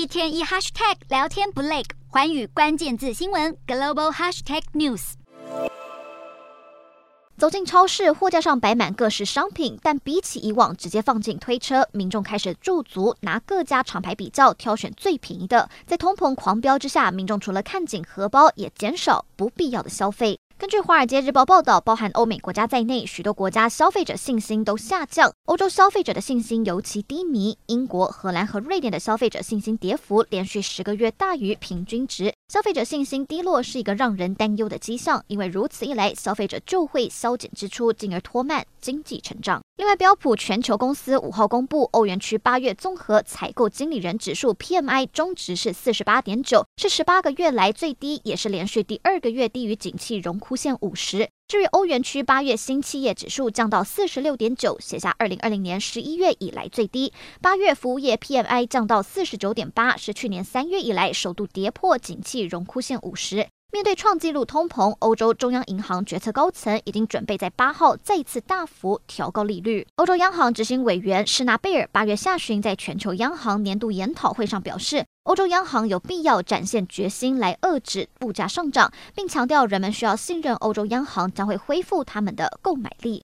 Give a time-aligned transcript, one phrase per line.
[0.00, 5.12] 一天一 hashtag 聊天不累，环宇关键字新闻 global hashtag news。
[7.36, 15.68] 走进超市，货架上摆满各式商品，但比起以往直接放进推车，民众开始驻足拿各家厂牌比较，挑选最便宜的。
[15.86, 20.40] 在通膨狂飙之下，民众除了看紧荷包，也减少不必要的消费。
[20.60, 25.32] 根据《华尔街日报》报道，包含欧美国家在内，许多国家消费者信心都下降。
[25.46, 32.34] 欧洲消费者的信心尤其低迷，英国、荷兰和瑞典的消费者信心跌幅连续十个月大于平均值。
[32.52, 39.62] 消费者信心低落是一个让人担忧的迹象，因为如此一来，消费者就会削减支出，进而拖慢经济成长。
[39.80, 51.30] 另外，标普全球公司五号公布欧元区八月综合采购经理人指数 PMI 终值是四十八点九，是十八个月来最低，也是连续第二个月低于景气荣枯线五十。
[51.48, 57.14] 至于欧元区八月新企业指数降到四十六点九，写下二零二零年十一月以来最低。
[57.40, 63.48] 八月服务业 PMI 降到四十九点八，是去年三月以来首度跌破景气荣枯线五十。
[63.72, 69.86] 面对创纪录通膨，欧洲中央银行决策高层已经准备在八号再次大幅调高利率。
[69.94, 83.18] 欧洲央行执行委员施纳贝尔八月下旬在全球央行年度研讨会上表示，欧洲央行有必要展现决心来遏制物价上涨，并强调人们需要信任欧洲央行将会恢复他们的购买力。